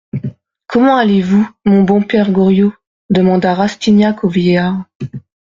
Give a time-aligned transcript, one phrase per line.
[0.65, 2.73] Comment allez-vous, mon bon père Goriot?
[3.11, 4.83] demanda Rastignac au vieillard.